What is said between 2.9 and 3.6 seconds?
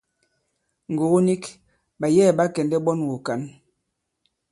wùkǎn.